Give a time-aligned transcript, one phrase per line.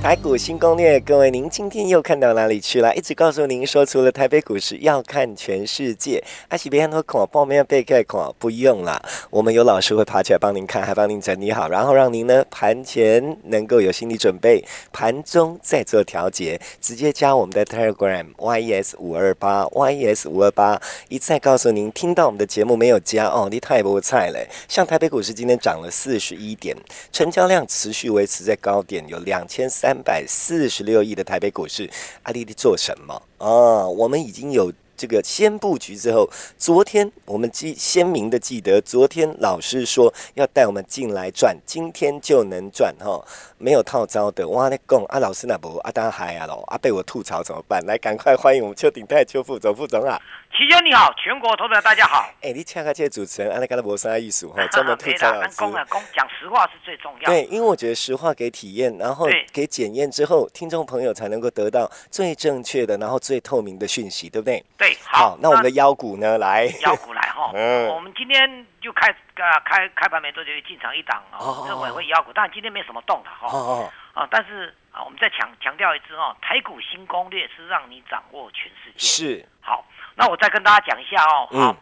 [0.00, 2.94] 台股新攻略，各位，您今天又看到哪里去了？
[2.94, 6.22] 一直告诉您说，除了台北股市，要看全世界。
[6.48, 9.02] 阿喜别看看，报名被盖看，不用啦。
[9.28, 16.58] 我们有老师会爬起来帮您看，还帮您整理好，然后让您呢盘前能够有心理准备，盘中再做调节。
[16.80, 24.38] 直接加我们的 Telegram YES 五二八 YES 五二八，一再告诉您，听到我们的节目没有加哦，你太不菜了。
[24.68, 26.74] 像台北股市今天涨了四十一点，
[27.12, 29.87] 成交量持续维持在高点，有两千三。
[29.88, 31.88] 三百四十六亿的台北股市，
[32.24, 33.88] 阿丽丽做什么啊？
[33.88, 43.24] 我们已经有这个先布局之后，昨天我们记鲜明的记得，昨天老师说要带我们进来赚，今天就能赚哈。
[43.56, 44.68] 没有套招的，哇！
[44.68, 46.62] 那讲啊，老师那不啊，当嗨啊喽！
[46.66, 47.82] 啊，被我吐槽怎么办？
[47.86, 50.20] 来，赶快欢迎我们邱鼎泰邱副总副总啊！
[50.58, 52.28] 齐兄你好，全国投资者大家好。
[52.42, 55.56] 哎，你恰恰这主持人，安利加拉博沙艺术哈， 专门吐槽老师。
[55.56, 57.30] 公啊公，讲实话是最重要。
[57.30, 64.60] 对，因为我觉得实话给体验，然后给检验之后，听众朋友才能够得到最正确的，然后最透明的讯息，对不对？
[64.76, 65.38] 对，好。
[65.40, 66.36] 那我们的腰股呢？
[66.38, 67.52] 来，腰股来哈。
[67.54, 67.86] 嗯。
[67.94, 69.14] 我们今天就开。
[69.38, 73.46] 啊，开开盘没多久就进场一档哦，认为会腰股，但今天没什么动的哈。
[73.56, 78.98] 哦啊，但是啊，我们再强强调一次哦，台股新攻略是让你掌握全世界。
[78.98, 79.46] 是。
[79.60, 79.84] 好，
[80.18, 81.48] 那我再跟大家讲一下哦。
[81.52, 81.76] 嗯。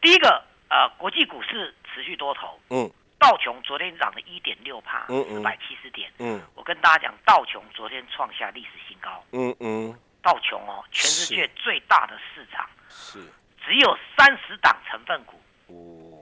[0.00, 0.40] 第一个，
[0.70, 2.60] 呃，国际股市持续多头。
[2.70, 2.88] 嗯。
[3.18, 6.08] 道琼昨天涨了一点六帕，嗯四百七十点。
[6.18, 6.40] 嗯。
[6.54, 9.10] 我跟大家讲，道琼昨天创下历史新高。
[9.32, 9.92] 嗯嗯。
[10.22, 12.64] 道琼哦，全世界最大的市场。
[12.88, 13.18] 是。
[13.66, 15.40] 只有三十档成分股。
[15.66, 16.14] 哦。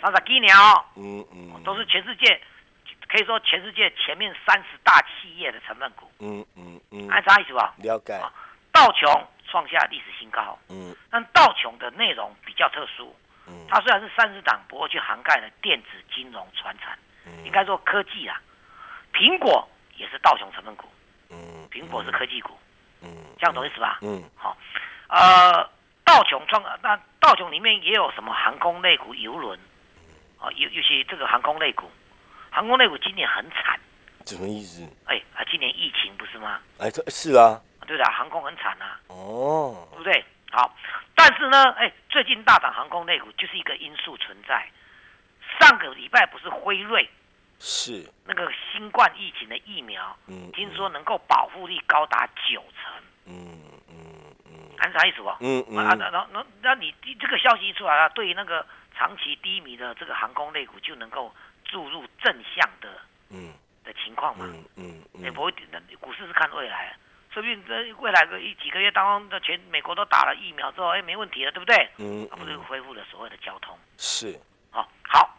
[0.00, 2.40] 那十几年哦，嗯嗯，都是全世界，
[3.06, 7.74] 可以说全世界前面三十大企业的成分股，嗯嗯嗯，按啥意思吧？
[7.78, 8.18] 了解。
[8.72, 13.14] 道琼创下历史新高，嗯，但道琼的内容比较特殊，
[13.46, 17.44] 嗯，它虽然是三十档，不过却涵盖了电子、金融、船产，嗯。
[17.44, 18.42] 应该说科技啊。
[19.12, 19.64] 苹果
[19.96, 20.88] 也是道琼成分股，
[21.30, 22.58] 嗯，苹果是科技股，
[23.00, 24.00] 嗯，这样懂意思吧？
[24.02, 24.56] 嗯，好，
[25.06, 25.62] 呃，
[26.04, 29.56] 道琼创，那道琼里面也有什么航空类股、游轮。
[30.40, 31.88] 啊，尤尤其这个航空类股，
[32.50, 33.78] 航空类股今年很惨，
[34.26, 34.82] 什么意思？
[35.06, 36.58] 哎，啊，今年疫情不是吗？
[36.78, 39.00] 哎，这是啊，对的，航空很惨啊。
[39.08, 40.24] 哦，对不对？
[40.50, 40.74] 好，
[41.14, 44.68] 但是呢，哎，最近大涨航空类股就是一个因素存在。
[45.60, 47.08] 上个礼拜不是辉瑞
[47.58, 52.92] 是那个新冠疫情的疫苗，嗯，听说能够保护力高达九成，
[53.26, 53.96] 嗯嗯
[54.46, 55.28] 嗯，按啥意思不？
[55.40, 58.64] 嗯嗯，啊，那那那那你这个消息一出来了，对于那个。
[58.96, 61.34] 长期低迷的这个航空类股就能够
[61.64, 62.88] 注入正向的，
[63.28, 63.52] 嗯，
[63.82, 64.44] 的情况嘛，
[64.76, 65.52] 嗯嗯，也不会，
[65.98, 66.96] 股市是看未来，
[67.34, 71.90] 说不定这未来个一几个月当中的全美国都打了疫苗之后，哎，没问题了，对不对？
[71.98, 74.38] 嗯，不是恢复了所谓的交通，是，
[74.70, 75.36] 好，好，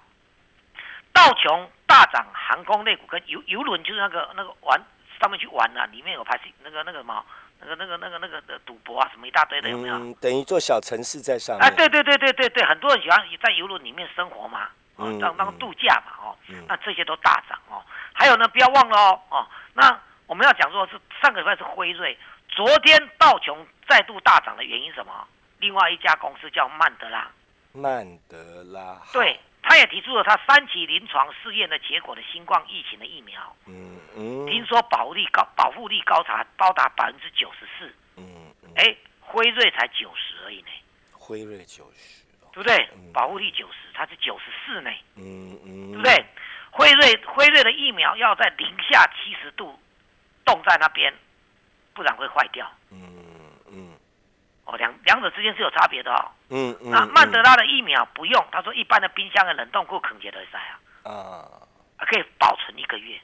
[1.14, 4.80] 道琼大涨，航空类股跟游游轮就是那个那个玩
[5.20, 7.26] 上面去玩啊，里面有拍那个那个什么。
[7.58, 10.14] 那个、那个、那个、那个的赌博啊，什么一大堆的，有没有？
[10.16, 11.66] 等于做小城市在上面。
[11.66, 14.68] 啊，对对对对对对，很多人喜欢在游轮里面生活嘛，
[14.98, 16.36] 哦，当当度假嘛，哦，
[16.68, 17.82] 那这些都大涨哦。
[18.14, 25.28] 还有呢，不要忘了哦，哦，那我们要讲说是上个礼拜是辉瑞，昨天道琼再度大涨的原因什么？
[25.60, 27.28] 另外一家公司叫曼德拉。
[27.74, 29.02] 曼德拉。
[29.14, 29.40] 对。
[29.68, 40.68] 他也提出了他三期临床试验的结果的新冠疫情的疫苗，嗯嗯，听说保护力高，保护力高达高达百分之九十四，嗯嗯，哎，辉瑞才九十而已呢，
[41.14, 42.24] 辉瑞九十，
[42.54, 42.88] 对不对？
[43.12, 46.26] 保护力九十，它是九十四呢，嗯嗯，对不对？
[46.70, 49.80] 辉瑞辉瑞的疫苗要在零下七十度
[50.46, 51.14] 冻在那边，
[51.94, 53.00] 不然会坏掉，嗯
[53.72, 53.94] 嗯。
[54.66, 56.32] 哦，两两者之间是有差别的哦。
[56.50, 56.92] 嗯嗯。
[56.92, 60.58] 那曼德拉的疫苗不用，他说一般的冰箱的冷冻库肯定得塞
[61.04, 61.12] 啊。
[61.12, 61.46] 啊。
[62.00, 63.20] 可以保存一个月。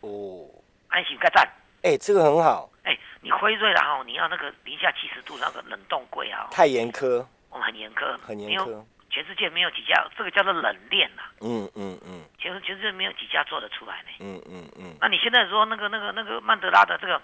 [0.00, 0.44] 哦。
[0.88, 1.48] 安心该赞。
[1.82, 2.70] 哎，这个很好。
[2.84, 6.48] 哎，你辉瑞然后你要那个零下七十度那个冷冻柜啊。
[6.50, 7.24] 太严苛。
[7.50, 8.18] 我们很严苛。
[8.18, 8.84] 很严苛。
[9.10, 11.22] 全世界没有几家，这个叫做冷链呐。
[11.40, 12.24] 嗯嗯嗯。
[12.38, 14.08] 全全世界没有几家做得出来呢。
[14.20, 14.96] 嗯嗯嗯。
[15.00, 17.20] 那你现在说那个那个那个曼德拉的这个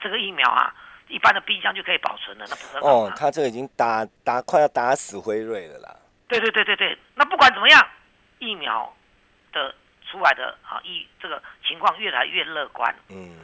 [0.00, 0.74] 这个疫苗啊？
[1.08, 5.94] 一般的冰箱就可以保存了，那不是哦，他这个已经打打快要打死辉瑞了啦。
[6.26, 7.86] 对对对对对，那不管怎么样，
[8.38, 8.90] 疫苗
[9.52, 9.74] 的
[10.10, 12.94] 出来的啊，疫这个情况越来越乐观。
[13.10, 13.36] 嗯。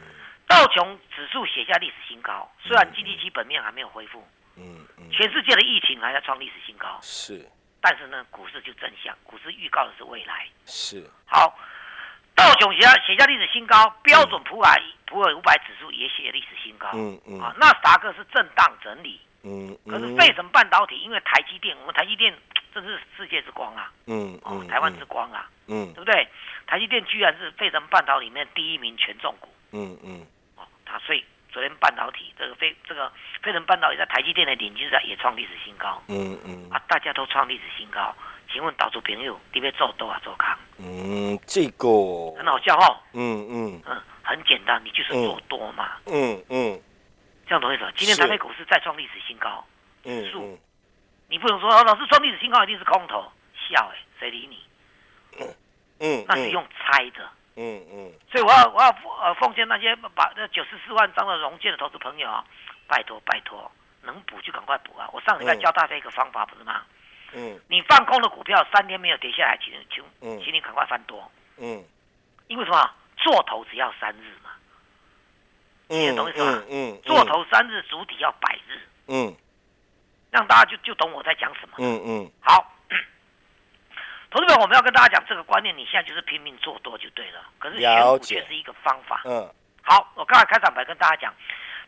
[0.47, 4.19] 道琼指数写下历史新高，虽然 G D P 本面还没有恢复。
[4.19, 4.25] 嗯
[4.59, 4.85] 嗯。
[5.11, 6.99] 全世界的疫情还在创历史新高。
[7.01, 7.47] 是。
[7.81, 10.45] 但是呢，股市就正向，股市预告的是未来。
[10.65, 11.09] 是。
[11.25, 11.57] 好，
[12.35, 16.89] 道琼写下写下历史新高，标准普尔普尔五百指数也写历史新高。
[16.93, 17.39] 嗯嗯。
[17.39, 19.19] 啊，纳斯达克是震荡整理。
[19.43, 19.91] 嗯嗯。
[19.91, 22.37] 可是费城半导体因为台积电，我们台积电
[22.73, 23.91] 真是世界之光啊。
[24.07, 25.49] 嗯哦，台湾之光啊。
[25.67, 25.93] 嗯。
[25.93, 26.27] 对不对？
[26.67, 29.49] 台积电居然是费城半导体里面第一名权重股。
[29.71, 30.27] 嗯嗯。
[31.59, 31.67] 哦，它所以。
[31.67, 33.11] 昨天半导体这个非这个
[33.43, 36.01] 飞腾半导体在台积电的领军上也创历史新高。
[36.07, 38.15] 嗯嗯啊，大家都创历史新高，
[38.51, 40.57] 请问岛主朋友，你要做多啊做康？
[40.77, 41.87] 嗯，这个
[42.37, 42.97] 很好笑哦。
[43.11, 45.97] 嗯嗯嗯，很简单，你就是做多嘛。
[46.05, 46.81] 嗯嗯，
[47.45, 47.91] 这样懂意思？
[47.97, 49.65] 今天台北股市再创历史新高，
[50.03, 50.57] 指数，
[51.27, 53.29] 你不能说老师创历史新高一定是空头，
[53.69, 54.63] 笑哎，谁理你？
[55.41, 55.55] 嗯
[55.99, 57.29] 嗯，那是用猜的。
[57.59, 58.87] 嗯嗯，所以我要我要
[59.21, 62.45] 呃奉劝那些把那九十四万张的融券的投资朋友啊，
[62.87, 63.69] 拜托拜托，
[64.03, 65.09] 能补就赶快补啊！
[65.11, 66.83] 我上礼拜教大家一个方法，不是吗？
[67.33, 71.29] 嗯，你放空的股票三天没有跌下来，请请请你赶快翻多。
[71.57, 71.83] 嗯，
[72.47, 72.89] 因为什么？
[73.17, 74.51] 做头只要三日嘛。
[75.89, 76.63] 嗯，懂意思吗？
[76.69, 78.79] 嗯，做头三日，主体要百日。
[79.07, 79.35] 嗯，
[80.31, 81.75] 让大家就就懂我在讲什么。
[81.79, 82.73] 嗯嗯，好。
[84.31, 87.41] 投资者，我们要跟大家讲这个观念，你现在就是拼命做多就对了。
[87.57, 89.21] 可是选股却是一个方法。
[89.25, 89.49] 嗯。
[89.81, 91.33] 好，我刚才开场白跟大家讲，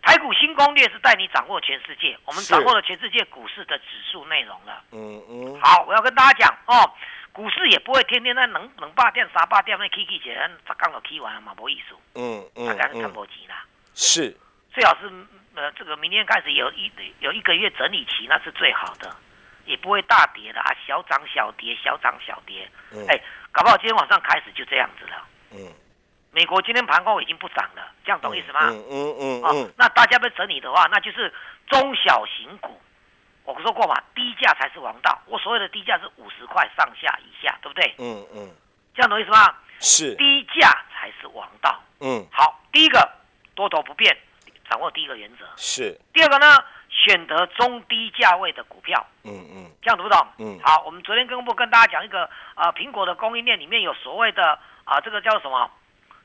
[0.02, 4.82] 台股新攻略是带你掌握全世界，我们掌握了全世界股市的指数内容了。
[4.92, 5.62] 嗯嗯。
[5.62, 6.92] 好，我要跟大家讲哦，
[7.32, 11.96] 股市也不会天天在能能霸店啥霸店那 K K 起来，才刚好 K 完嘛，没意思。
[12.16, 12.66] 嗯嗯。
[12.66, 13.64] 大家是看不急啦。
[13.94, 14.36] 是。
[14.74, 15.12] 最好是
[15.54, 19.16] 呃，这个明天开始有一有一个月整理期，那是最好的。
[19.72, 22.70] 也不会大跌的啊，小涨小跌，小涨小跌。
[23.08, 23.18] 哎，
[23.54, 25.26] 搞不好今天晚上开始就这样子了。
[25.52, 25.72] 嗯，
[26.32, 28.68] 美国今天盘后已经不涨了，这样懂意思吗？
[28.70, 29.44] 嗯嗯嗯。
[29.44, 31.34] 哦，那大家被整理的话，那就是
[31.68, 32.80] 中小型股。
[33.46, 35.18] 我说过嘛，低价才是王道。
[35.26, 37.96] 我所谓的低价是五十块上下以下，对不对？
[37.98, 38.52] 嗯嗯。
[38.94, 39.56] 这样懂意思吗？
[39.80, 40.16] 是。
[40.16, 41.82] 低价才是王道。
[42.02, 42.28] 嗯。
[42.30, 43.10] 好，第一个
[43.56, 44.16] 多头不变，
[44.70, 45.46] 掌握第一个原则。
[45.56, 45.98] 是。
[46.14, 46.62] 第二个呢？
[47.04, 50.28] 选择中低价位的股票，嗯嗯，这样懂不懂？
[50.38, 55.70] 嗯，好，我们昨天跟不跟大家讲一个啊，苹果的供应链里面有所谓的啊，这个叫什么？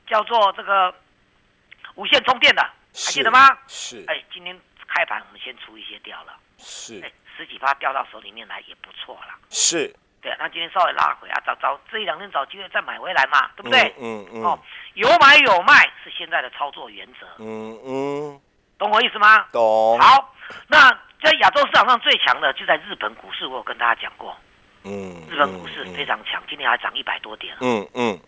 [0.05, 0.93] 叫做这个
[1.95, 3.57] 无线充电的，还记得吗？
[3.67, 4.57] 是，哎，今天
[4.87, 13.93] 开盘我们先出一些掉了，是，哎，十几发掉到手里面来也不错了，是，对，那今天稍微拉回啊，找找这一两天找机会再买回来嘛，对不对？
[13.99, 14.57] 嗯嗯，哦，
[14.93, 18.41] 有买有卖是现在的操作原则，嗯嗯，
[18.77, 19.45] 懂我意思吗？
[19.51, 20.33] 懂，好。
[20.67, 20.89] 那
[21.21, 24.37] 在亚洲市场上最强的就在日本股市，我有跟大家讲过，
[24.83, 28.19] 嗯，日本股市非常强，今天还涨一百多点，嗯嗯，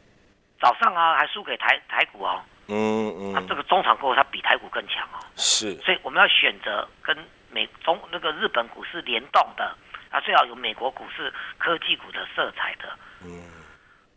[0.60, 7.16] 早上啊还输给台台股哦，嗯嗯，那这个中场过后它比台股更强哦，是，所以我们要选择跟
[7.52, 9.76] 美中那个日本股市联动的，
[10.10, 12.90] 啊最好有美国股市科技股的色彩的，
[13.24, 13.48] 嗯，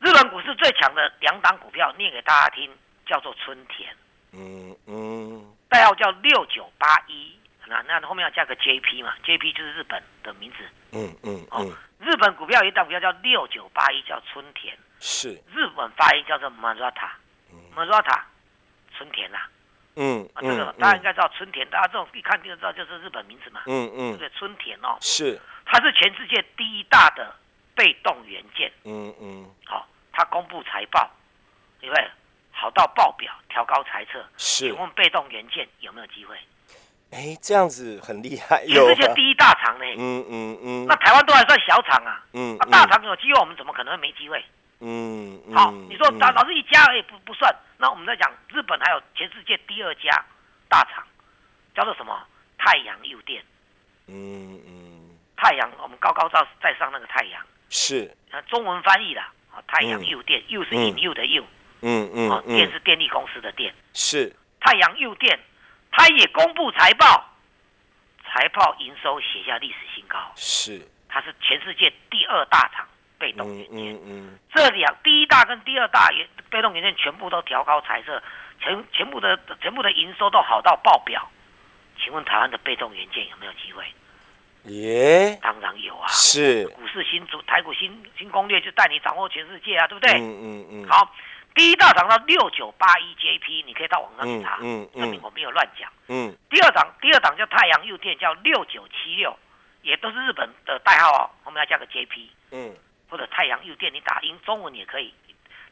[0.00, 2.70] 日本股市最强的两档股票念给大家听，
[3.06, 3.94] 叫做春田，
[4.32, 7.38] 嗯嗯，代号叫六九八一。
[7.67, 10.59] 那那后面要加个 JP 嘛？JP 就是日本的名字。
[10.92, 11.64] 嗯嗯哦，
[11.99, 14.76] 日本股票有一档股票叫六九八一，叫春田。
[15.00, 15.31] 是。
[15.54, 18.21] 日本发音叫做 Marata，Marata，
[18.97, 19.38] 春田呐。
[19.97, 23.62] 嗯啊，这个大家应该知道春田，大家这种一看就知道就是日本名字嘛。
[23.66, 24.19] 嗯嗯。
[24.19, 24.99] 对，春田哦。
[25.00, 25.40] 是。
[25.64, 27.35] 它是全世界第一大的
[27.75, 28.73] 被动元件。
[28.85, 29.50] 嗯嗯。
[29.64, 31.11] 好，它公布财报，
[31.81, 32.11] 因为
[32.50, 34.25] 好到爆表，调高财测。
[34.37, 34.69] 是。
[34.69, 36.37] 请问被动元件有没有机会？
[37.12, 39.85] 哎，这样子很厉害，全世界第一大厂呢。
[39.99, 40.87] 嗯嗯嗯。
[40.87, 42.25] 那台湾都还算小厂啊。
[42.33, 42.57] 嗯。
[42.59, 44.42] 那大厂有机会，我们怎么可能会没机会？
[44.81, 45.38] 嗯。
[45.54, 47.54] 好，你说老老是一家而已不不算。
[47.76, 50.25] 那我们在讲日本还有全世界第二家
[50.69, 51.04] 大厂，
[51.75, 52.19] 叫做什么？
[52.57, 53.42] 太阳诱电。
[54.07, 55.11] 嗯嗯。
[55.37, 57.42] 太阳，我们高高照在上那个太阳。
[57.69, 58.11] 是。
[58.49, 61.45] 中文翻译的啊，太阳诱电，又是引诱的诱。
[61.83, 62.31] 嗯嗯。
[62.31, 63.75] 哦，电是电力公司的电。
[63.92, 64.35] 是。
[64.61, 65.38] 太阳诱电。
[65.92, 67.25] 他也公布财报，
[68.25, 70.18] 财报营收写下历史新高。
[70.34, 73.94] 是，它是全世界第二大厂被动元件。
[73.94, 74.38] 嗯嗯。
[74.52, 78.22] 这两第一大跟第二大元被动元件全部都调高彩色，
[78.58, 81.30] 全全部的全部的营收都好到爆表。
[82.02, 83.84] 请问台湾的被动元件有没有机会？
[84.64, 86.08] 耶，当然有啊。
[86.08, 86.66] 是。
[86.68, 90.12] 股市新主台股新新攻略就带你掌握全世界啊，对不对？
[90.14, 90.88] 嗯嗯嗯。
[90.88, 91.14] 好，
[91.54, 95.92] 第一大涨到六九八一 JP，你可以到网上去查，嗯证明我没有乱讲。
[96.09, 99.38] 嗯，第二档，第二档叫太阳诱电，叫六九七六，
[99.82, 102.28] 也都是日本的代号哦，我们要加个 JP。
[102.52, 102.75] 嗯，
[103.11, 105.12] 或者太阳诱电，你打英中文也可以。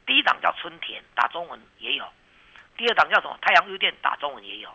[0.06, 2.04] 第一档叫春田，打中文也有；
[2.76, 3.38] 第二档叫什么？
[3.40, 4.68] 太阳诱电，打中文也有。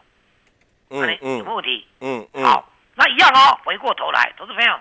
[0.90, 1.88] 嗯嗯，有没有问题？
[2.00, 2.44] 嗯嗯。
[2.46, 3.60] 好，那一样哦。
[3.64, 4.80] 回过头来，投资朋友，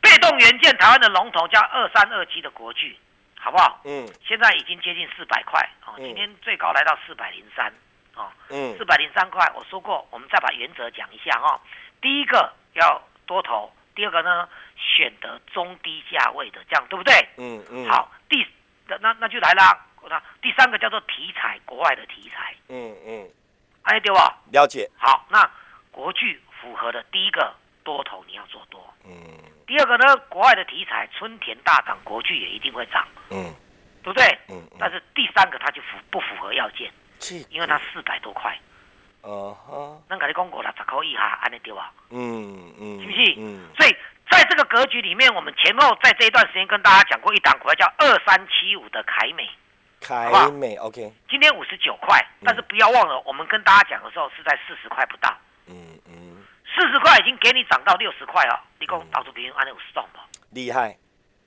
[0.00, 2.96] 被动元件台湾的龙头叫二三二七的国巨。
[3.42, 3.80] 好不好？
[3.84, 7.72] 嗯，现在已经接近四百块哦，今天最高来到四百零三
[8.14, 9.50] 哦，嗯，四百零三块。
[9.54, 11.58] 我说过，我们再把原则讲一下哈。
[12.02, 17.14] 第一个要多头，第二个呢选择中低价位的，这样对不对？
[17.38, 17.88] 嗯嗯。
[17.88, 18.46] 好，第
[19.00, 19.86] 那那就来啦。
[20.08, 22.54] 那第三个叫做题材，国外的题材。
[22.68, 23.28] 嗯嗯。
[23.82, 24.38] 哎，对吧？
[24.52, 24.90] 了解。
[24.98, 25.50] 好，那
[25.90, 28.92] 国剧符合的第一个多头，你要做多。
[29.04, 29.12] 嗯。
[29.70, 33.54] 第二个呢，国外的题材，春田大涨，国巨也一定会涨，嗯，
[34.02, 34.26] 对不对？
[34.48, 34.60] 嗯。
[34.80, 36.90] 但是第三个它就符不符合要件？
[37.20, 38.58] 是，因为它四百多块。
[39.20, 39.96] 哦哈。
[40.08, 41.92] 那跟你讲过了，十块以下，安尼对吧？
[42.10, 43.00] 嗯嗯。
[43.00, 43.34] 是不是？
[43.38, 43.68] 嗯。
[43.78, 43.96] 所以
[44.28, 49.48] 在这个格局里面，我们前后在这一段时间跟大家讲过一档股票，叫二三七五的凯美。
[50.00, 51.12] 凯美，OK。
[51.28, 55.32] 今天五十九块，但是不要忘了，我们跟大家讲的时候是在四十块不到。
[55.68, 56.42] 嗯嗯。
[56.74, 60.18] 四十块已经给你涨到六十块了，你讲到处别人安利有送不？
[60.52, 60.96] 厉害，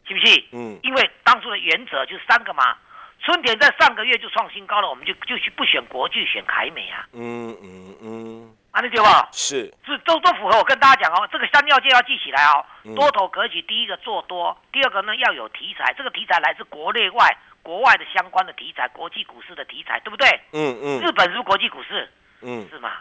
[0.08, 0.46] 是不是？
[0.54, 2.78] 嗯，因为当初的原则就是三个嘛。
[3.24, 7.08] 春田在上个月就创新高了，我们就就去不选国巨，选凯美啊。
[7.14, 9.30] 嗯嗯嗯，安利对吧？
[9.32, 10.58] 是，是都都符合。
[10.58, 12.64] 我跟大家讲哦，这个三要件要记起来哦。
[12.96, 20.28] 多头格局，第一个做多，第二个呢要有题材，这个题材来自国内外、国外的相关的题材，国际股市的题材，对不对？
[20.52, 21.00] 嗯嗯。
[21.02, 22.12] 日本是不是国际股市？
[22.42, 22.98] 嗯，是吗？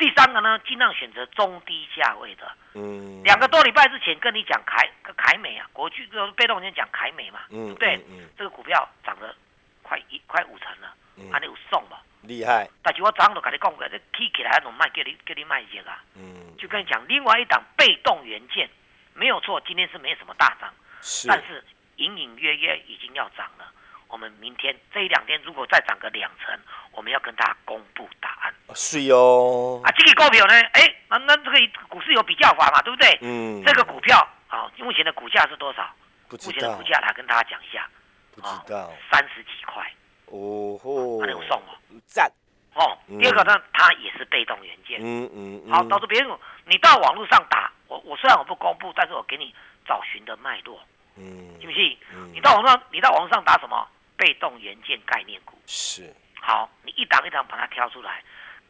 [0.00, 2.50] 第三个呢，尽量选择中低价位的。
[2.72, 9.36] 嗯，两个多礼拜之前跟你讲凯凯美啊，国巨就是被动先讲凯美嘛，嗯，对，嗯，这个股票涨了
[9.82, 12.66] 快一快五成了，嗯，还有送吧，厉害。
[12.82, 18.70] 但是我早上都跟你讲过，这起起来那种卖给你给你卖一些啊，嗯，就跟你讲，另外一档被动元件
[19.12, 21.62] 没有错，今天是没什么大涨，是，但是
[21.96, 23.70] 隐隐约约已经要涨了。
[24.08, 26.58] 我们明天这一两天如果再涨个两成，
[26.92, 28.49] 我们要跟大家公布答案。
[28.74, 29.80] 是哟。
[29.84, 30.54] 啊，这个股票呢？
[30.72, 31.58] 哎，那那这个
[31.88, 33.18] 股市有比较法嘛，对不对？
[33.22, 33.62] 嗯。
[33.64, 34.16] 这个股票
[34.48, 35.88] 啊，目前的股价是多少？
[36.28, 36.52] 不知道。
[36.52, 37.88] 目前的股价来跟大家讲一下。
[38.34, 38.92] 不知道。
[39.10, 39.84] 三十几块。
[40.26, 41.20] 哦吼。
[41.20, 41.78] 那有送哦。
[42.06, 42.30] 赞。
[42.74, 42.96] 哦。
[43.18, 44.98] 第二个呢，它也是被动元件。
[45.02, 45.70] 嗯嗯。
[45.70, 46.30] 好，导致别人
[46.64, 49.54] 你到网络上打，我我虽然我不公布，但是我给你
[49.86, 50.80] 找寻的脉络。
[51.16, 51.58] 嗯。
[51.58, 51.98] 信不信？
[52.14, 52.30] 嗯。
[52.32, 53.86] 你到网上，你到网上打什么？
[54.16, 58.22] 被动元件概念股是好，你一档一档把它挑出来，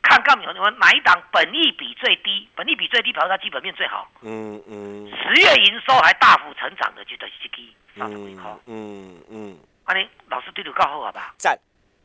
[0.03, 4.09] 看看有你们哪一档本益比最低，本益比最低，表示它基本面最好。
[4.23, 5.11] 嗯嗯。
[5.11, 7.63] 十月营收还大幅成长的，就得是这个
[7.97, 8.61] 上市股。
[8.67, 9.59] 嗯嗯。
[9.85, 11.35] 安尼老师对你够好啊吧？
[11.39, 11.59] 赞。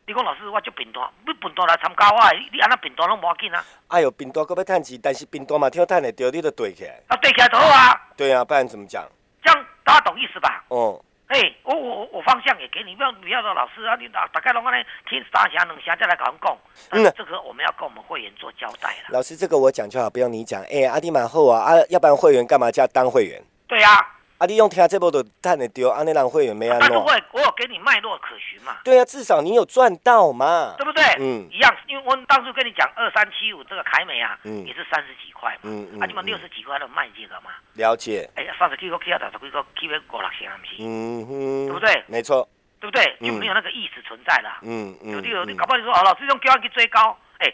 [0.07, 2.21] 你讲老师，我就平单，你平单来参加我，
[2.51, 3.63] 你安那平单拢无要紧啊？
[3.87, 7.01] 哎呦，平单搁要趁钱，但是平单嘛，听趁得着，你就对起来。
[7.07, 7.99] 啊，对起来就好啊。
[8.15, 9.03] 对啊，不然怎么讲？
[9.43, 10.63] 这样大家懂意思吧？
[10.67, 11.03] 哦。
[11.27, 16.57] 哎，我我我方向也给你，不要不要说老师啊，你打大概拢安尼听三下两下再来讲讲。
[16.91, 19.09] 嗯，这个我们要跟我们会员做交代了。
[19.09, 20.61] 老师，这个我讲就好，不用你讲。
[20.63, 23.43] 哎，阿弟蛮厚啊，啊，要不然会员干嘛叫当会员？
[23.67, 23.89] 对呀。
[24.37, 28.77] 阿弟用听这波都赚得丢，阿那让会员没安但是我我有给你脉络可循嘛。
[28.83, 31.03] 对啊，至少你有赚到嘛，对不对？
[31.19, 37.51] 嗯，一样，因为我当初跟你讲二三七五这个凯美啊，嗯，也是三十几块嘛，嗯嗯，啊，你们六十几块都卖这个嘛。
[37.75, 38.29] 了解。
[38.35, 40.75] 哎，三十几个 K 到十几个 K 要五六千，不是？
[40.79, 42.03] 嗯哼，对不对？
[42.07, 42.47] 没错，
[42.81, 43.15] 对不对？
[43.21, 44.59] 就没有那个意识存在了。
[44.63, 47.53] 嗯嗯，有的有的，搞不好你说哦，老师用 Q 二去追高，哎，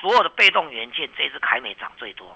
[0.00, 2.34] 所有的被动元件，这次凯美涨最多。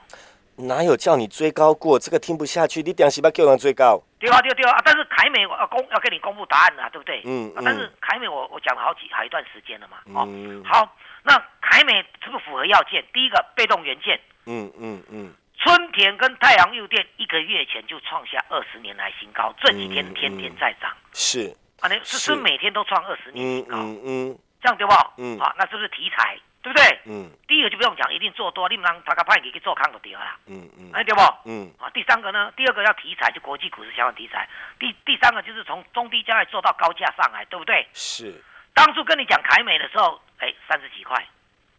[0.59, 1.99] 哪有叫你追高过？
[1.99, 2.83] 这个听不下去。
[2.83, 4.03] 你点是不叫人追高？
[4.19, 4.83] 对啊，对啊对啊。
[4.85, 7.23] 但是凯美我要公要跟你公布答案了，对不对？
[7.25, 9.99] 嗯但是凯美我我讲了好几好一段时间了嘛。
[10.07, 10.63] 嗯。
[10.65, 13.05] 好，那凯美是不是符合要件？
[13.13, 14.21] 第一个被动元件。
[14.47, 15.33] 嗯嗯嗯。
[15.59, 20.91] 春田跟太阳诱电一个月前就创下二十年来新高，这几天天天在涨。
[21.13, 21.55] 是。
[21.81, 23.77] 啊，那是是每天都创二十年新高。
[23.77, 24.39] 嗯嗯。
[24.61, 24.93] 这样对不？
[25.19, 25.39] 嗯。
[25.39, 26.37] 啊，那是不是题材？
[26.69, 27.01] 对不对？
[27.07, 30.37] 嗯，第一个就不用讲，一定做多，你们让大家派给去做康就对了啦。
[30.47, 31.21] 嗯嗯，哎对不？
[31.47, 32.53] 嗯啊，第三个呢？
[32.57, 34.47] 第二个要题材，就国际股市相关题材。
[34.79, 37.87] 第第三个就是从中低价位做到高价上来，对不对？
[37.95, 38.35] 是。
[38.75, 41.17] 当初跟你讲凯美的时候，哎，三十几块。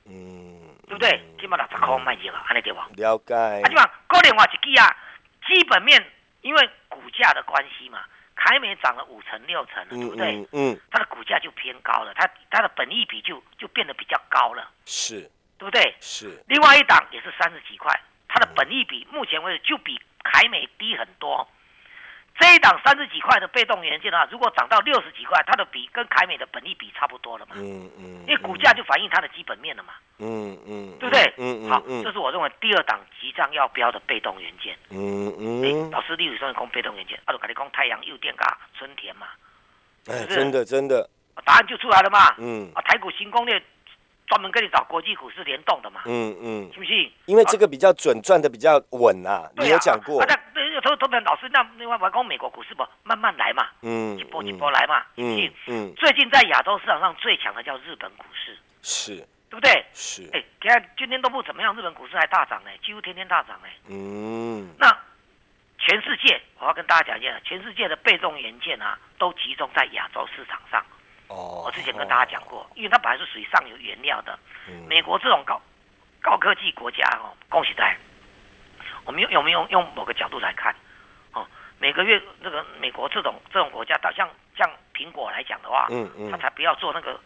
[0.05, 1.21] 嗯，对不对？
[1.39, 2.79] 起码六十块卖去了，安尼对不？
[2.95, 3.35] 了解。
[3.35, 4.95] 啊，起码高点话一记啊，
[5.45, 6.03] 基本面
[6.41, 7.99] 因为股价的关系嘛。
[8.41, 10.47] 凯美涨了五成六成了，对不对？
[10.53, 15.93] 嗯，它的股价就偏高了，它它的本益比就就变得比较高了，是，对不对？
[15.99, 16.41] 是。
[16.47, 17.93] 另外一档也是三十几块，
[18.29, 21.45] 它的本益比目前为止就比凯美低很多。
[22.39, 27.55] 这一档三十几块的被动元件的话，如果涨到六十几块，它的比跟凯美的本利比差不多了嘛？
[27.57, 28.21] 嗯嗯。
[28.21, 29.93] 因为股价就反映它的基本面了嘛。
[30.19, 30.97] 嗯嗯。
[30.99, 31.33] 对不对？
[31.37, 31.69] 嗯嗯。
[31.69, 34.77] 好，这是我认为第二档即将要标的被动元件。
[34.89, 35.91] 嗯嗯。
[35.91, 39.27] 老师，例如说讲被动元件，阿鲁卡利空太阳、又电、噶春田嘛。
[40.07, 41.09] 哎，真的真的。
[41.45, 42.35] 答案就出来了嘛。
[42.37, 42.71] 嗯。
[42.73, 43.61] 啊，台股新攻略。
[44.29, 47.11] 专门跟你找国际股市联动的嘛，嗯嗯，信不信？
[47.25, 49.49] 因为这个比较准，赚的比较稳啊。
[49.57, 50.23] 你有讲过。
[50.23, 55.53] 那那投投资老师，那另外我讲美国股市不慢慢来嘛，嗯，一波一波来嘛，信不信？
[55.65, 55.93] 嗯。
[55.95, 59.15] 最近在亚洲市场上最强的叫日本股市，是，
[59.49, 59.83] 对不对？
[59.93, 60.29] 是。
[60.31, 63.67] 哎，看今天都不怎么样，日本股市还大涨呢，几乎天天大涨呢。
[63.89, 64.69] 嗯。
[64.77, 64.95] 那
[65.79, 70.85] 全世界，我要跟大家讲一下，全世界的被动元件啊，都集中在亚洲市场上。
[71.29, 74.37] 哦，我之前跟大家讲过，因为它本来是属于上游原料的。
[74.87, 75.61] 美国这种高
[76.21, 77.95] 高科技国家哦，恭喜在。
[79.05, 80.75] 我们用有没有用某个角度来看？
[81.33, 81.45] 哦，
[81.79, 87.19] 每个月那个美国这种这种国家，到像像苹果来讲的话，嗯嗯，他才不要做那个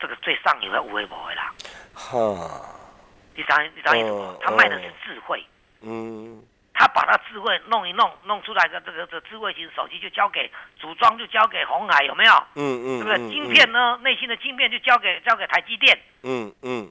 [0.00, 1.52] 这个最上游的无微不微啦。
[1.94, 2.18] 哈，
[3.34, 5.44] 第三第三意思，他卖的是智慧。
[5.82, 6.42] 嗯。
[6.78, 12.32] 他把他智慧弄一弄，弄出来个这个这智慧型手机就交给组装，就交给红海，有没有？
[12.54, 13.34] 嗯嗯，对不对？
[13.34, 13.98] 晶片呢？
[14.00, 15.98] 内心的晶片就交给交给台积电。
[16.22, 16.88] 嗯嗯，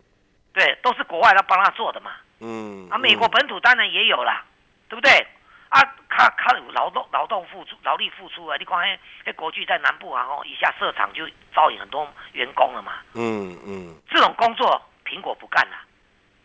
[0.52, 2.12] 对，都是国外来帮他做的嘛。
[2.42, 4.44] 嗯，啊，美国本土当然也有啦，
[4.90, 5.26] 对不对？
[5.70, 5.80] 啊，
[6.10, 8.58] 他他有劳动劳动付出劳力付出啊！
[8.58, 11.26] 你看，嘿，嘿，国巨在南部啊，哦，一下设厂就
[11.56, 12.94] 招引很多员工了嘛。
[13.14, 15.78] 嗯嗯，这种工作苹果不干了。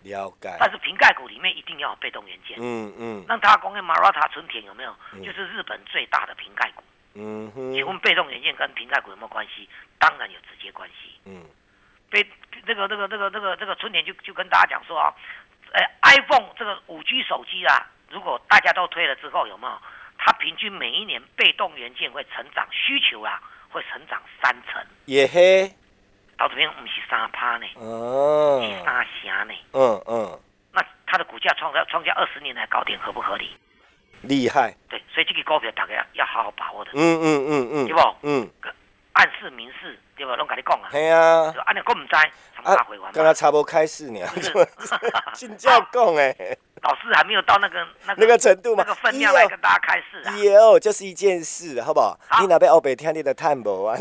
[0.03, 2.57] 了解，但是瓶盖股里面一定要有被动元件。
[2.61, 4.95] 嗯嗯，那他公的马拉塔纯田有没有？
[5.25, 6.83] 就是日本最大的瓶盖股。
[7.15, 9.69] 嗯哼，请问被动元件跟瓶盖股有没有关系？
[9.99, 11.19] 当然有直接关系。
[11.25, 11.45] 嗯，
[12.11, 12.27] 被
[12.67, 15.13] 这个这个这个这个这个春田就就跟大家讲说啊，
[15.73, 19.79] 呃，iPhone 这个五 G 手机啊，如果大家都推了之后，有没有？
[20.25, 24.81] 它平均每一年被动元件会成长需求啊，会成长三成。
[25.07, 25.71] 也嘿。
[26.43, 29.55] 到这边不是三趴呢，是三成呢。
[29.75, 30.41] 嗯嗯，
[30.73, 33.57] 那它的股价创下创下二十年来高点，合不合理？
[34.23, 34.75] 厉害。
[34.89, 36.91] 对，所以这个股票大家要好好把握的。
[36.95, 38.17] 嗯嗯嗯嗯，对不？
[38.23, 38.51] 嗯，
[39.13, 40.35] 暗示明示，对不？
[40.35, 40.89] 拢跟你讲啊。
[40.91, 41.55] 系啊。
[41.65, 44.19] 啊你讲唔知，啊，刚刚差不多开始呢，
[45.35, 46.59] 真正讲诶。
[46.83, 50.37] 老师还没有到那个那个那个程度嘛，那个分量来跟大家开示啊。
[50.39, 52.19] 有，就是一件事，好不好？
[52.41, 53.97] 你那边欧北听你的探博啊？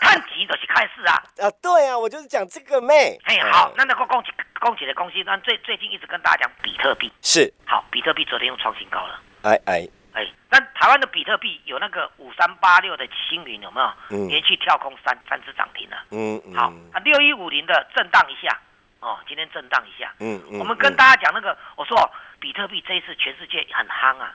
[0.00, 1.14] 探级就是开示啊。
[1.38, 3.16] 啊，对啊，我就是讲这个妹。
[3.24, 7.12] 哎，好，那那个恭喜恭喜的恭喜，那最最近一直跟大家讲比特币。
[7.22, 7.52] 是。
[7.64, 9.20] 好，比特币昨天又创新高了。
[9.42, 13.92] 哎哎哎，但台湾的比特币有那个五三八六的星云有没有？
[14.10, 14.26] 嗯。
[14.26, 15.96] 连续跳空三三只涨停了。
[16.10, 16.54] 嗯嗯。
[16.56, 18.58] 好，啊六一五零的震荡一下。
[19.00, 20.12] 哦，今天震荡一下。
[20.18, 20.58] 嗯嗯。
[20.58, 21.96] 我们跟大家讲那个，我说
[22.40, 24.34] 比特币这一次全世界很夯啊，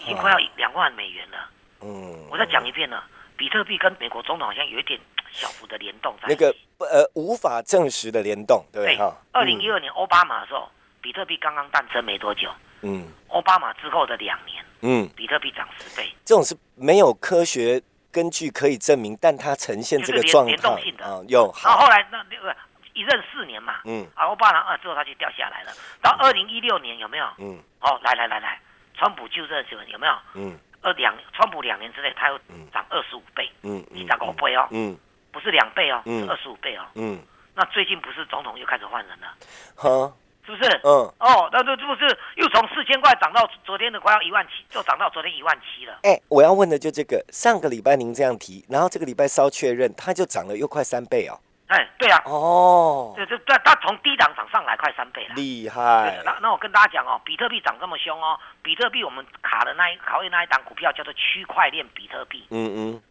[0.00, 1.50] 已经快要两万美元了。
[1.82, 2.26] 嗯。
[2.30, 3.02] 我再讲一遍呢，
[3.36, 4.98] 比特币跟美国总统好像有一点
[5.30, 6.16] 小幅的联动。
[6.26, 8.96] 那个呃无法证实的联动，对不对？
[8.96, 9.14] 哈。
[9.32, 10.70] 二零一二年奥巴马的时候，
[11.02, 12.48] 比特币刚刚诞生没多久。
[12.80, 13.06] 嗯。
[13.28, 16.10] 奥巴马之后的两年，嗯，比特币涨十倍。
[16.24, 20.52] 这种是没有科学根据可以证明，但它呈现这个状态。
[20.52, 21.52] 联动性的啊，有。
[21.52, 22.56] 好，后来那那个。
[22.98, 25.70] 一任四年嘛，嗯，啊，奥巴马二之后他就掉下来了。
[26.02, 27.26] 到二零一六年有没有？
[27.38, 28.60] 嗯，哦，来来来来，
[28.96, 30.12] 川普就任时候有没有？
[30.34, 32.36] 嗯，二两川普两年之内他又
[32.72, 34.98] 涨二十五倍，嗯，你涨五倍哦，嗯，
[35.30, 37.22] 不是两倍哦，是二十五倍哦，嗯，
[37.54, 39.28] 那最近不是总统又开始换人了？
[39.76, 40.12] 哈，
[40.44, 40.68] 是不是？
[40.82, 46.00] 嗯，哦，那这这不是又从四千块涨到昨天的快要一万七，就涨到昨天一万七了。
[46.02, 51.38] 哎，我要问的就这个，上个礼拜您这样提，然后这个礼拜稍确认，它就涨了又快三倍哦。
[51.68, 56.20] 哎，对啊，哦，对对对，它从低档涨上来快三倍了，厉害。
[56.24, 62.46] 那那我跟大家讲哦，比特币涨这么凶哦，比特币我们卡的那一考验那一档股票叫做区块链比特币。
[62.50, 63.02] 嗯嗯，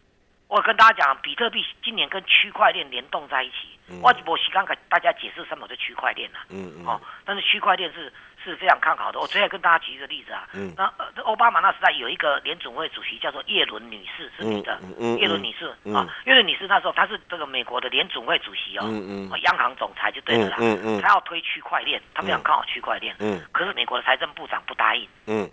[0.48, 6.40] 我跟大家讲，比特币今年跟区块链联动在一起，我我刚刚给大家解释什么是区块链呐。
[6.50, 8.12] 嗯嗯，哦，但是区块链是。
[8.52, 9.20] 是非常看好的。
[9.20, 14.80] 我昨天跟大家举一个例子啊，那呃，奥巴马那时代有一个联总会主席叫做叶伦女士，是女的，
[15.20, 18.84] 叶伦女士啊，叶伦女士那时候她是这个美国的联总会主席哦，
[19.44, 20.58] 央行总裁就对了啦，
[21.02, 23.16] 她要推区块链，她非常看好区块链，
[23.52, 25.50] 可是美国的财政部长不答应，嗯，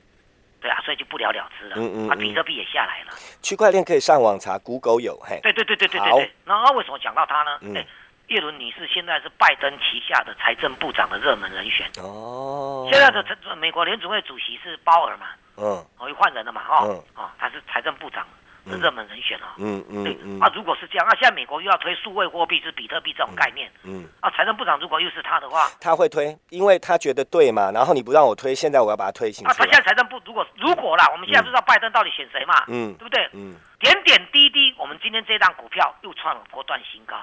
[0.61, 3.13] 对啊，所以就不了了之了，嗯嗯啊，比特币也下来了。
[3.43, 7.59] 区块链可以上网查，Google 有，嘿，对对对对对对对，那为什么讲到它呢？
[7.75, 7.85] 哎。
[8.29, 12.89] 叶伦女士现在是拜登旗下的财政部长的热门人选哦。
[12.91, 13.25] 现在的
[13.57, 15.27] 美国联储会主席是鲍尔嘛？
[15.57, 15.65] 嗯，
[15.99, 16.63] 哦，又换人了嘛？
[16.65, 16.85] 哈，
[17.15, 18.27] 哦，他是财政部长
[18.67, 19.55] 的热门人选啊。
[19.59, 20.41] 嗯嗯嗯。
[20.41, 23.71] 啊，如果是这样，那现在美国又要推数位货币，是比特币这种概念。
[23.85, 24.09] 嗯。
[24.21, 27.71] 啊，财政部长如果又是他的话，他会推，因为他觉得对嘛。
[27.71, 29.47] 然后你不让我推，现在我要把它推行。
[29.47, 32.65] 啊，他现在财政部如果如果啦，我们现在不知道拜登到底选谁嘛？
[32.67, 33.29] 嗯，对不对？
[33.35, 33.55] 嗯。
[33.79, 37.17] 点点滴滴，我们今天这档股票又创了波段新高。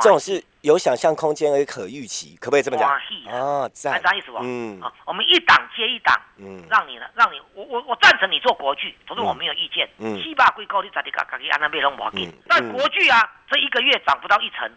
[0.00, 2.90] 这种是有想象空间而可预期，可不可以这么讲？
[2.90, 4.38] 啊，赞，啥意思不？
[4.42, 9.88] 嗯，啊，我们一档接一档，嗯，让你呢，让你，我我我赞成你做国剧，反正我没有意见。
[9.98, 11.24] 嗯，七八归高，你咋地搞？
[11.30, 12.28] 搞去安那边拢冇给。
[12.48, 14.68] 但国剧啊，这一个月涨不到一成，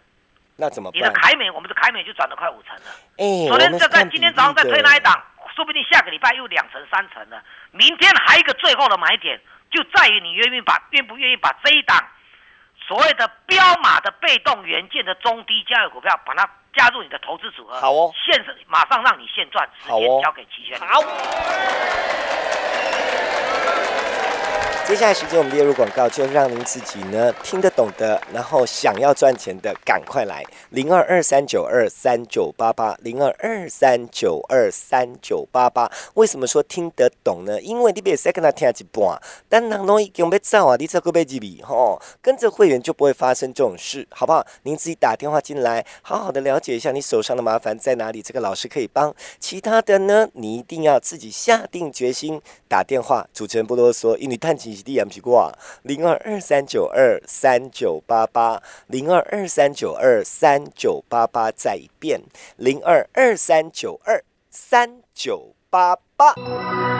[0.58, 0.92] 那怎么？
[0.94, 2.92] 你的凯美，我们的凯美就涨了快五成了。
[3.18, 5.20] 哎，昨天在在今天早上在推那一档，
[5.56, 7.42] 说不定下个礼拜又两成三成了。
[7.72, 9.40] 明天还一个最后的买点。
[9.74, 11.98] 就在于你愿意把愿不愿意把这一档
[12.88, 17.82] 所谓的标码的被动元件的中低价位股票，把它加入你的投资组合。
[17.82, 20.80] 好哦，现马上让你现赚，时间交给齐轩。
[20.80, 21.02] 好。
[24.86, 35.90] 接下来时间我们列入广告，就让您自己呢听得懂的，然后想要赚钱的，赶快来零二二三九二三九八八零二二三九二三九八八。
[36.16, 37.60] 为什么说听得懂呢？
[37.62, 39.18] 因为你别再跟他听一半，
[39.48, 44.46] 但人容易用被造啊，你这个被几笔吼，跟着会员就不会发生这种事，好不好？
[44.64, 49.16] 您自己打电话进来，好好的了解一下你手上的麻烦在哪里，这个老师可以帮。
[49.40, 53.26] 其他的呢，你一定要自己下定决心打电话。
[53.34, 54.84] 主持人不啰嗦，因为探亲。
[54.94, 62.22] D M P 挂零二二三九二三九八八零二二三九二三九八八再一遍
[62.58, 66.93] 零二二三九二三九八八。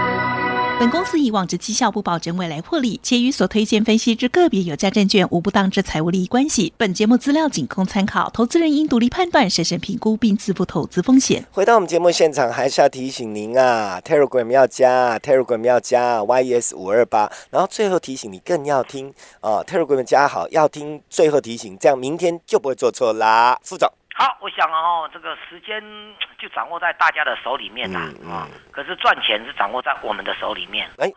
[0.80, 6.74] 本公司以往之绩效不保证未来获利，且与所推荐分析之个别有价证券无不当之财务利益关系。
[6.76, 11.46] 本节目资料仅供参考，投资人应独立判断、审慎评估并自负投资风险。
[11.52, 17.32] 回到我们节目现场，还是要提醒您啊，Telegram 要加，Telegram 要加，YES 五二八。
[17.52, 23.58] 然后最后提醒你，更要听啊，Telegram 加好，要听最后提醒，这样明天就不会做错啦。
[23.64, 23.88] 副总。
[24.14, 25.82] 好，我想哦，这个时间
[26.38, 30.90] 就掌握在大家的手里面啦，啊，可是赚钱是掌握在我们的手里面。
[30.98, 31.12] 哎，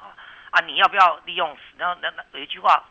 [0.51, 1.57] 啊，你要不要利用？
[1.77, 2.83] 然后那那有一句话。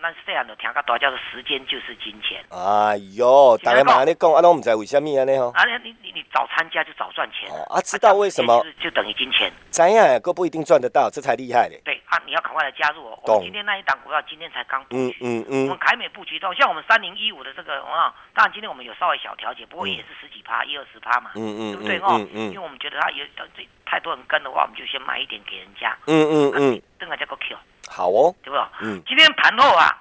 [0.00, 2.42] 那是这样的，听个大叫做“时间就是金钱”。
[2.50, 5.50] 哎呦，大家嘛你讲，啊，拢唔知为什么安尼吼。
[5.50, 7.48] 啊，你你你早参加就早赚钱。
[7.68, 8.64] 啊，知道为什么？
[8.80, 9.52] 就等于金钱。
[9.70, 11.80] 怎样都不一定赚得到，这才厉害嘞。
[11.84, 13.18] 对啊，你要赶快来加入哦。
[13.24, 15.18] 我今天那一档股票今天才刚布局。
[15.20, 15.62] 嗯嗯嗯。
[15.64, 21.32] 我们凯美布局到，像我们三零一五的这个啊，当然今天我们有稍微小调节，不过也是十几趴，一二十趴嘛。
[21.34, 21.72] 嗯嗯。
[21.72, 22.18] 对不对哦？
[22.32, 23.24] 因为我们觉得它有
[23.56, 25.96] 这太多人跟的话，我们就先买一点给人家。
[26.06, 26.82] 嗯嗯嗯。
[26.98, 27.56] 等下叫个 Q。
[27.88, 28.34] 好哦。
[28.42, 28.56] 对不？
[28.80, 29.02] 嗯。
[29.06, 30.00] 今天盘后啊。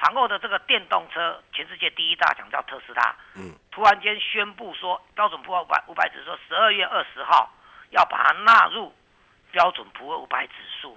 [0.00, 7.50] 盘后的这个电动车，全世界第一大奖叫特斯拉，嗯，突然间宣布说，标准普尔五百五百指数十二月二十号
[7.90, 8.94] 要把它纳入
[9.50, 10.96] 标准普尔五百指数，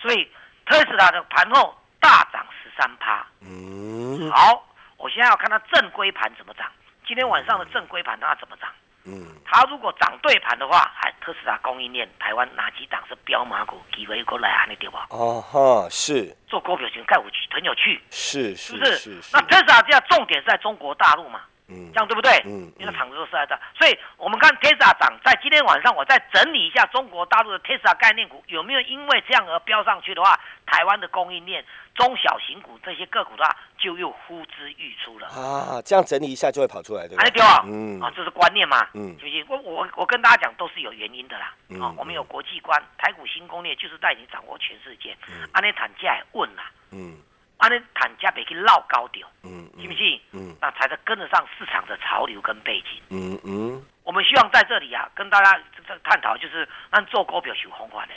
[0.00, 0.28] 所以
[0.66, 3.26] 特斯拉的盘后大涨十三趴。
[3.40, 4.64] 嗯，好，
[4.96, 6.66] 我现在要看它正规盘怎么涨，
[7.06, 8.70] 今天晚上的正规盘它怎么涨？
[9.08, 14.66] 嗯，它如果涨对盘的话，还特斯拉供应链台湾哪几档是标马股，机会过来啊？
[14.68, 15.06] 你对吧？
[15.10, 19.20] 哦哈，是做股票型盖五区很有趣，是是不是？
[19.32, 21.42] 那特斯拉这样重点是在中国大陆嘛？
[21.68, 22.30] 嗯，这样对不对？
[22.46, 35.82] 嗯，因为厂子都是在这，所以我们看 Tesla 涨，在今天晚上我再整理一下中国大陆的 Tesla 概念股有没有因为这样而飙上去的话，台湾的供应链中小型股这些个股的话，就又呼之欲出了啊。
[35.84, 37.24] 这样整理一下就会跑出来，对吧？
[37.30, 39.44] 对啊，嗯，啊，这是观念嘛，嗯，行不行？
[39.48, 45.16] 我我我跟大家讲都是有原因的啦，啊，我们有国际观，台股新攻略就是带你掌握全世界，
[45.52, 47.18] 安内产价问啦，嗯。
[47.58, 50.20] 安尼谈价别去闹高调，嗯，信不信？
[50.32, 53.00] 嗯，那才能跟得上市场的潮流跟背景。
[53.10, 58.14] 嗯嗯，我们希望在这里啊，跟大家这探讨，就是按做股票求红环的。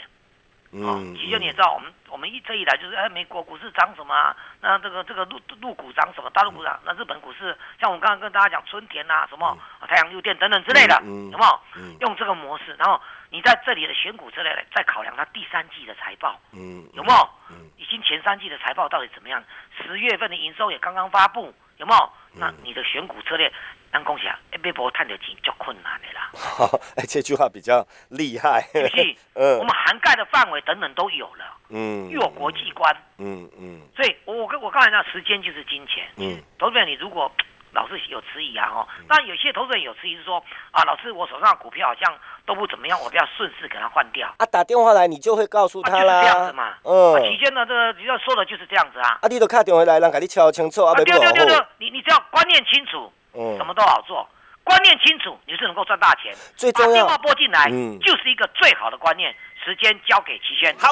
[0.72, 4.36] 嗯，其实你也知道，我们我们一这一来就是，哎，美国股市涨什么？
[4.62, 6.30] 那这个这个陆陆股涨什么？
[6.30, 6.80] 大陆股涨？
[6.86, 11.60] 那日本股市，像我们刚刚跟大家讲春田啊，什么太阳六电等等之类的，有没有？
[12.02, 13.02] 用这个模式，然后
[13.32, 17.30] 你在这里的选股之类的，再考量它第三季的财报，嗯，有没有？
[17.78, 19.44] 已经前三季的财报到底怎么样？
[19.82, 22.12] 十月份的营收也刚刚发布，有没有？
[22.34, 23.52] 那你的选股策略？
[23.92, 26.80] 咱讲起来，一笔波探到钱就困难的啦。
[26.96, 28.62] 哎， 这句话比较厉害。
[28.72, 29.16] 是不是？
[29.34, 29.58] 嗯。
[29.60, 31.58] 我们涵盖的范围等等都有了。
[31.70, 32.10] 嗯。
[32.10, 32.96] 又有国际观。
[33.18, 33.82] 嗯嗯。
[33.96, 36.08] 所以，我我跟我刚才那，时间就是金钱。
[36.18, 36.42] 嗯。
[36.58, 37.32] 投资人，你如果
[37.72, 44.28] 老是有迟疑啊，哦，那有些投资人有迟疑是说，啊，老师，我手上的股票好像都不怎么样，我不要顺势给他换掉。
[44.38, 46.22] 啊，打电话来，你就会告诉他啦。
[46.22, 46.74] 这样子嘛。
[46.84, 47.22] 嗯。
[47.24, 49.20] 期间呢，这个要说的就是这样子啊。
[49.22, 53.12] 啊，你都打电话来，人给你敲清楚啊，对对对对，你你只要观念清楚。
[53.32, 54.28] 什么都好做，
[54.64, 56.34] 观念清楚，你是能够赚大钱。
[56.58, 59.34] 最重要，把电话拨进来，嗯，就是一个最好的观念。
[59.64, 60.76] 时间交给齐轩。
[60.80, 60.90] 好。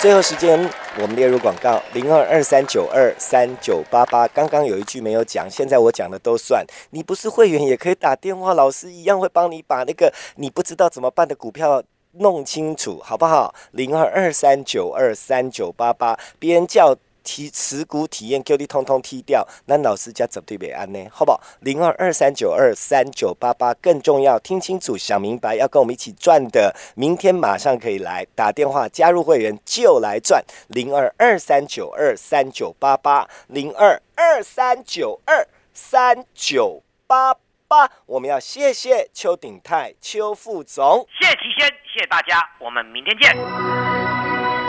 [0.00, 0.58] 最后时间，
[0.98, 4.26] 我们列入广告零二二三九二三九八八。
[4.28, 6.64] 刚刚有一句没有讲，现在我讲的都算。
[6.92, 11.82] 你不是会员也可以打电话，老师一样会帮你把那个你不知道怎么办的股票
[12.12, 13.54] 弄清楚，好不好？
[13.72, 16.96] 零二二三九二三九八八，别人叫。
[17.22, 21.40] 提持股体验，叫你通通踢掉，那老师家绝对别安呢，好不好？
[21.60, 37.34] 零二二三九二三九八八，更重要，听清楚，想明白，要跟我们一起赚的，明天马上可以来打电话加入会员就来赚，零二二三九二三九八八，零二二三九二三九八
[37.68, 43.99] 八，我们要谢谢邱鼎泰邱副总，谢谢齐先，谢谢大家，我们明天见。